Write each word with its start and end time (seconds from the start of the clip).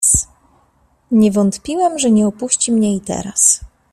"Nie 1.11 1.31
wątpiłem, 1.31 1.99
że 1.99 2.11
nie 2.11 2.27
opuści 2.27 2.71
mnie 2.71 2.95
i 2.95 3.01
teraz." 3.01 3.61